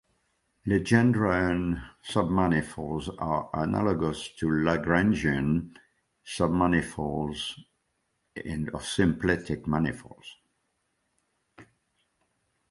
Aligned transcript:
Legendrian 0.65 1.79
submanifolds 2.09 3.13
are 3.19 3.51
analogous 3.53 4.29
to 4.29 4.47
Lagrangian 4.47 5.77
submanifolds 6.25 7.59
of 8.73 8.83
symplectic 8.83 9.67
manifolds. 9.67 10.37